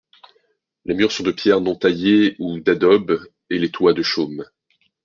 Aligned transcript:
Les 0.85 0.95
murs 0.95 1.11
sont 1.11 1.21
de 1.21 1.29
pierre 1.31 1.61
non 1.61 1.75
taillée 1.75 2.35
ou 2.39 2.59
d'adobe, 2.59 3.23
et 3.51 3.59
les 3.59 3.69
toits 3.69 3.93
de 3.93 4.01
chaume. 4.01 4.45